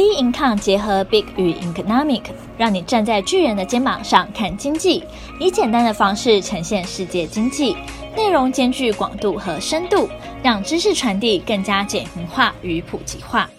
[0.00, 2.22] Bincom 结合 Big 与 Economic，
[2.56, 5.04] 让你站在巨人的肩膀上看经济，
[5.38, 7.76] 以简单的方式呈现世界经济，
[8.16, 10.08] 内容兼具广度和深度，
[10.42, 13.50] 让知识传递更加简明化与普及化。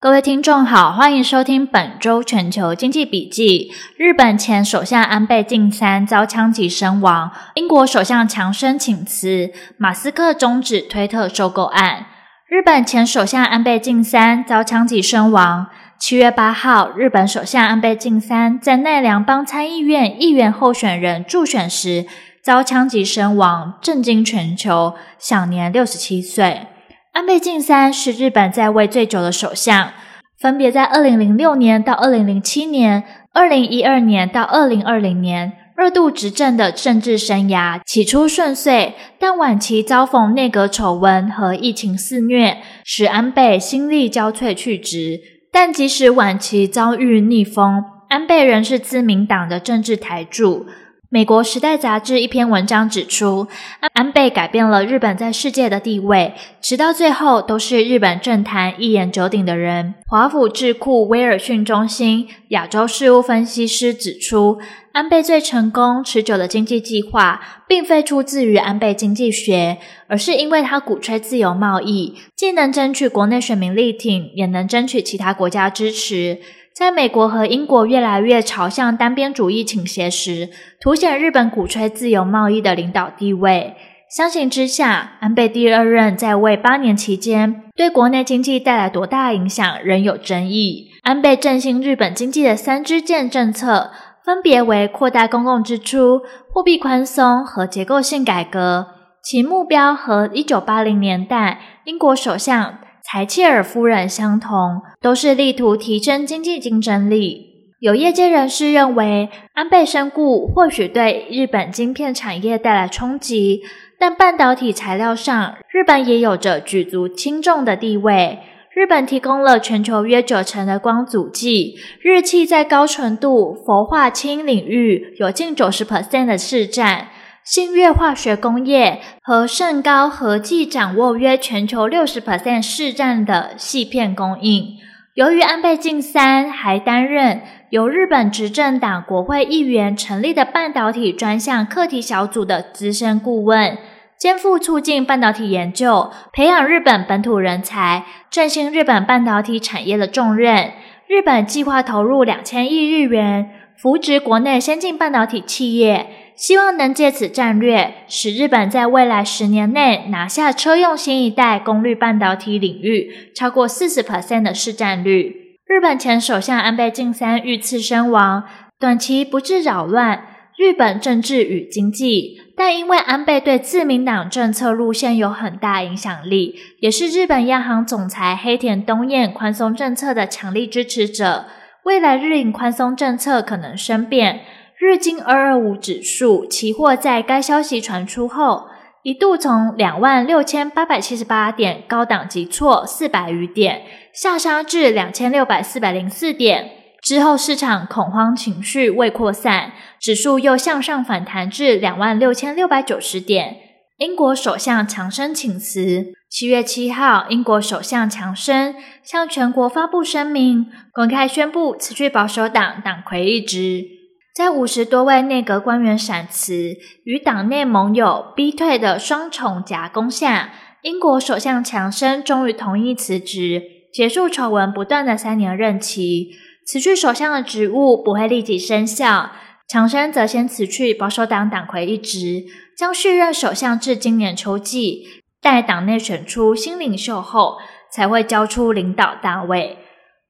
[0.00, 3.70] 各位听众好，欢迎收听本周全球经济笔记。
[3.96, 12.06] 日本前首相安倍晋三遭枪击身亡，英国首相强生请辞，马斯克终止推特收购案。
[12.48, 15.66] 日本前首相安倍晋三遭枪击身亡。
[15.98, 22.06] 七月八号，日本首相安倍晋三在奈良帮参议院议员候选人助选时
[22.42, 26.68] 遭枪击身亡，震惊全球，享年六十七岁。
[27.12, 29.90] 安倍晋三是日本在位最久的首相，
[30.38, 35.52] 分别在二零零六年到二零零七年、二零一二年到二零二零年。
[35.80, 45.20] 二度执政的政治生涯起初顺遂，但晚期遭逢内阁丑闻和疫情肆虐，使安倍心力交瘁去职。
[45.52, 50.66] 但即使晚期遭遇逆风，安倍仍是自民党的政治台柱。
[51.10, 53.48] 美国《时代》杂志一篇文章指出，
[53.94, 59.94] 安倍改变了日本在世界的地位，直到最后都是日本政坛一言九鼎的人。
[60.06, 64.58] 华府智库威尔逊中心亚洲事务分析师指出，
[64.92, 69.78] 安倍最成功持久的经济计划，并非出自于安倍经济学，
[70.08, 76.40] 而是因为他鼓吹自由贸易，既能争取国内选民力挺，也能争取其他国家支持。
[76.78, 80.48] 在美国和英国越来越朝向单边主义倾斜时，
[80.80, 83.74] 凸显日本鼓吹自由贸易的领导地位。
[84.08, 90.90] 相形之下，安倍第二任在位八年期间，对国内经济带来多大影响仍有争议。
[91.02, 93.90] 安倍振兴日本经济的三支箭政策，
[94.24, 98.86] 分别为扩大公共支出、货币宽松和结构性改革，
[99.20, 102.78] 其目标和一九八零年代英国首相
[103.10, 107.72] 柴契尔夫人相同，都是力图提升经济竞争力。
[107.80, 113.62] 有业界人士认为，安倍身故或许对日本晶片产业带来冲击，
[113.98, 118.40] 但半导体材料上，日本也有着举足轻重的地位。
[118.74, 127.08] 日本提供了全球约九成的光阻剂，日企在高纯度氟化氢领域有近九十 percent 的市占。
[127.48, 134.76] 信越化学工业和盛高合计掌握约全球六十 percent 市占的矽片供应。
[135.14, 143.78] 由于安倍晋三还担任由日本执政党国会议员成立的半导体专项课题小组的资深顾问，
[144.18, 150.72] 肩负促进半导体研究、培养日本本土人才、振兴日本半导体产业的重任。
[151.06, 156.10] 日本计划投入两千亿日元，扶植国内先进半导体企业。
[156.38, 165.58] 希望能借此战略，使日本在未来十年内拿下车用新一代功率半导体领域超过四十 percent 的市占率。
[165.66, 168.44] 日本前首相安倍晋三遇刺身亡，
[168.78, 170.22] 短期不致扰乱
[170.56, 181.46] 日本政治与经济，但因为安倍对自民党政策路线有很大影响力，也是日本央行总裁黑田东彦宽松政策的强力支持者，
[181.84, 184.42] 未来日银宽松政策可能生变。
[184.80, 188.68] 日经二二五指数期货在该消息传出后，
[189.02, 193.82] 一度从两万六千八百七十八点高档急挫四百余点，
[194.14, 196.70] 下杀至两千六百四百零四点。
[197.02, 203.56] 之后市场恐慌情绪未扩散，指数又向上反弹至两万六千六百九十点。
[203.96, 206.14] 英国首相强生请辞。
[206.30, 213.97] 七月七号，英国首相强生向全国发布声明，公开宣布辞去保守党党魁一职。
[214.38, 223.60] 在五十多位内阁官员闪辞与党内盟友逼退的双重夹攻下，英国首相强生终于同意辞职，
[223.92, 226.30] 结束丑闻不断的三年任期。
[226.64, 229.32] 辞去首相的职务不会立即生效，
[229.68, 232.44] 强生则先辞去保守党党魁一职，
[232.76, 235.02] 将续任首相至今年秋季，
[235.42, 237.58] 待党内选出新领袖后，
[237.90, 239.78] 才会交出领导大位。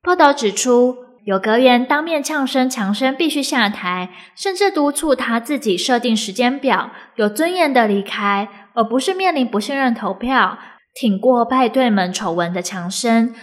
[0.03, 1.08] 报道指出。
[1.29, 10.57] 有阁员当面呛声，强生必须下台，甚至督促他自己设定时间表，有尊严的离开，而不是面临不信任投票。
[10.95, 13.35] 挺过派对门丑闻的强生，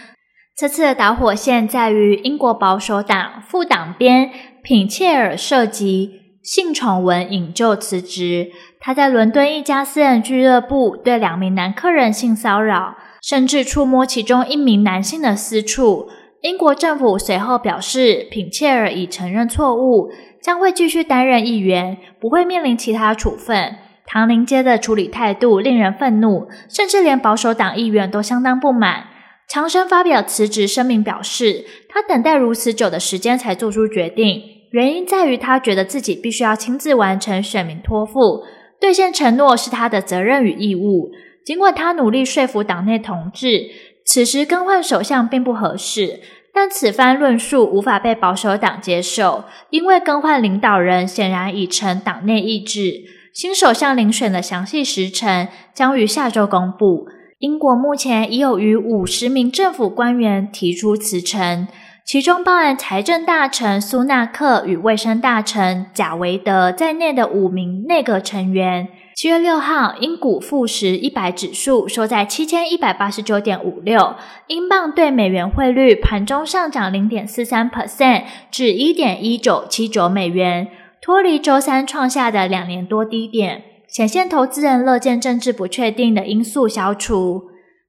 [0.57, 4.31] 这次的导火线在于英国保守党副党鞭
[4.63, 8.47] 品切尔涉及性丑闻引咎辞职。
[8.79, 16.09] 他在伦敦一家私人俱乐部对两名男客人性骚扰，甚至触摸其中一名男性的私处。
[16.45, 23.77] 英国政府随后表示，品切尔已承认错误，将会继续担任议员，不会面临其他处分。
[24.05, 29.05] 唐宁街的处理态度令人愤怒，甚至连保守党议员都相当不满。
[29.49, 34.39] 强生发表辞职声明，表示他等待如此久的时间才做出决定，
[34.69, 38.43] 原因在于他觉得自己必须要亲自完成选民托付，
[38.79, 41.09] 兑现承诺是他的责任与义务。
[41.43, 43.63] 尽管他努力说服党内同志，
[44.05, 46.21] 此时更换首相并不合适，
[46.53, 53.03] 但此番论述无法被保守党接受，因为更换领导人显然已成党内意志。
[53.33, 57.07] 新首相遴选的详细时程将于下周公布。
[57.39, 61.67] 英国目前已有逾五十名政府官员提出辞呈，
[62.05, 68.87] 其中包含财政大臣苏纳克与卫生大臣贾维德在内的五名内阁成员。
[69.15, 74.15] 七月六号，英股富时一百指数收在七千一百八十九点五六，
[74.47, 80.67] 英镑兑美元汇率盘中上涨零点四三 percent 至一点一九七九美元，
[81.01, 83.63] 脱离周三创下的两年多低点。
[83.87, 87.43] 显现投资人乐见政治不确定的因素消除。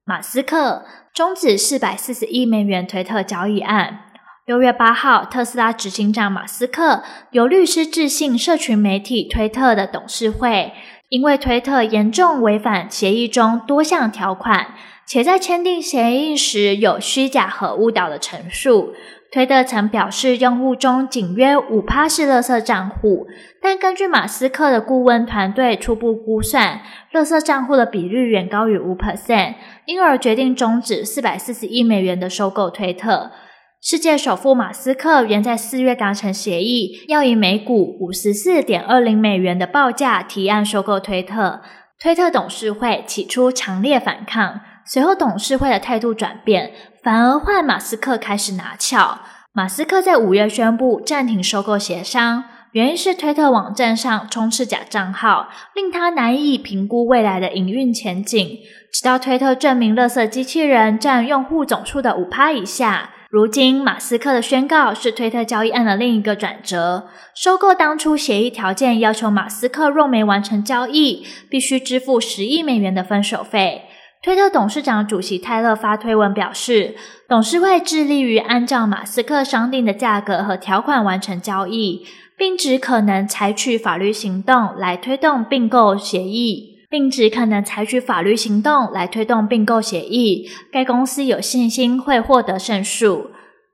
[0.05, 3.99] 马斯克终止四百四十亿美元推特交易案。
[4.45, 10.71] 六月八号，特斯拉执行长马斯克由律师致信社群媒体推特的董事会，
[11.09, 14.75] 因为推特严重违反协议中多项条款，
[15.05, 18.93] 且在签订协议时有虚假和误导的陈述。
[19.31, 23.27] 推特曾表示，用户中仅约五趴是垃圾账户，
[23.61, 26.81] 但根据马斯克的顾问团队初步估算，
[27.13, 29.55] 垃圾账户的比率远高于五 percent，
[29.85, 33.31] 因而决定终止四百四十亿美元的收购推特。
[33.89, 41.61] 世界首富马斯克原在四月达成协议，要以每股五十四点二零美元的报价提案收购推特。
[41.97, 44.59] 推特董事会起初强烈反抗。
[44.85, 49.19] 随后，董事会的态度转变，反而换马斯克开始拿翘。
[49.53, 52.43] 马斯克在五月宣布暂停收购协商，
[52.73, 58.49] 原因是推特网站上充斥假账号，令他难以评估未来的营运前景。
[58.91, 63.11] 直到推特证明垃圾机器人占用户总数的五趴以下。
[63.37, 67.07] 如今，马斯克的宣告是推特交易案的另一个转折。
[67.35, 73.83] 收购当初协议条件要求马斯克若没完成交易，必须支付十亿美元的分手费。
[74.23, 76.95] 推特董事长主席泰勒发推文表示，
[77.29, 90.49] 董事会致力于按照马斯克商定的价格和条款完成交易，并指可能采取法律行动来推动并购协议，并指可能采取法律行动来推动并购协议。
[90.71, 93.31] 该公司有信心会获得胜诉。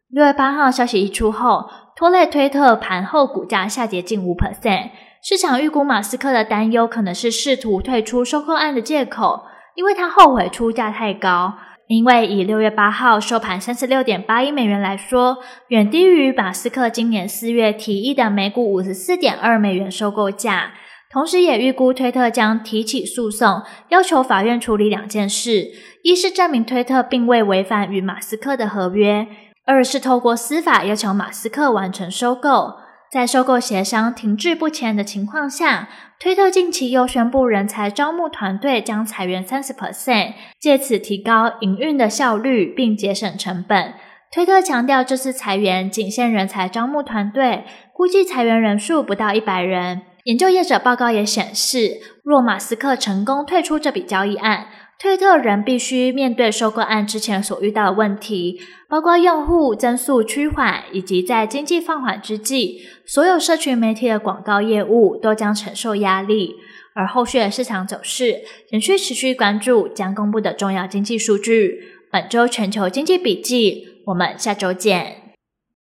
[0.10, 4.90] 六月八号消息一出后，拖累推特盘后股价下跌近五 percent。
[5.24, 9.44] 市场预估马斯克的担忧可能是试图退出收购案的借口。
[9.76, 11.52] 因为他后悔出价太高，
[11.88, 15.40] 因为以六月八号收盘三十六点八亿美元来说，
[15.70, 20.74] 远低于马斯克今年四月提议的每股五十四点二美元收购价。
[21.14, 25.70] 同时，也预估推特将提起诉讼，要求法院处理两件事：
[26.02, 29.28] 一是证明推特并未违反与马斯克的合约；
[29.64, 32.74] 二是透过司法要求马斯克完成收购。
[33.12, 35.88] 在收购协商停滞不前的情况下，
[36.20, 43.94] 推特近期又宣布人才招募团队将裁员三十 percent，借此提高营运的效率并节省成本。
[44.32, 50.02] 推特强调，这次裁员仅限人才招募团队，估计裁员人数不到一百人。
[50.24, 54.68] 研究业者报告也显示，若马斯克成功退出这笔交易案，
[54.98, 66.56] 推特仍必须面对收购案之前所遇到的问题，包括用户增速趋缓，以及在经济放缓之际，所有社群媒体的广告业务都将承受压力。
[66.96, 71.80] 而后续的市场走势仍需持续关注将公布的重要经济数据。
[72.12, 75.23] 本周全球经济笔记，我们下周见。